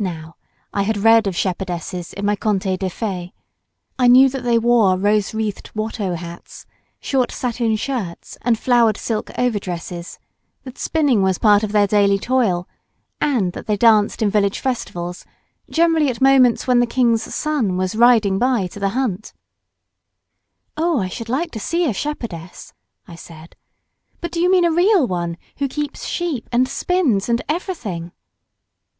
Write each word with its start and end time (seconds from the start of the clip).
Now 0.00 0.34
I 0.72 0.82
had 0.82 0.96
read 0.96 1.28
of 1.28 1.36
shepherdesses 1.36 2.14
in 2.14 2.26
my 2.26 2.34
Contes 2.34 2.64
de 2.76 2.88
Fées. 2.88 3.32
I 3.96 4.08
knew 4.08 4.28
that 4.28 4.42
they 4.42 4.58
wore 4.58 4.96
rose 4.98 5.32
wreathed 5.32 5.70
Watteau 5.72 6.16
hats, 6.16 6.66
short 6.98 7.30
satin 7.30 7.76
shirts, 7.76 8.36
and 8.42 8.58
flowered 8.58 8.96
sills 8.96 9.26
overdresses, 9.38 10.18
that 10.64 10.78
spinning 10.78 11.22
was 11.22 11.38
part 11.38 11.62
of 11.62 11.70
their 11.70 11.86
daily 11.86 12.18
toil, 12.18 12.66
and 13.20 13.52
that 13.52 13.68
they 13.68 13.76
danced 13.76 14.20
in 14.20 14.30
village 14.30 14.58
festivals, 14.58 15.24
generally 15.70 16.10
at 16.10 16.20
moments 16.20 16.66
when 16.66 16.80
the 16.80 16.84
king's 16.84 17.22
son 17.32 17.76
was 17.76 17.94
riding 17.94 18.40
by 18.40 18.66
to 18.66 18.80
the 18.80 18.88
hunt. 18.98 19.32
"Oh, 20.76 20.98
I 20.98 21.06
should 21.06 21.28
like 21.28 21.52
to 21.52 21.60
see 21.60 21.88
a 21.88 21.92
shepherdess," 21.92 22.72
I 23.06 23.14
said. 23.14 23.54
"But 24.20 24.32
do 24.32 24.40
you 24.40 24.50
mean 24.50 24.64
a 24.64 24.72
real 24.72 25.06
one 25.06 25.36
who 25.58 25.68
keeps 25.68 26.04
sheep 26.04 26.48
and 26.50 26.66
spins 26.68 27.28
and 27.28 27.40
everything?" 27.48 28.10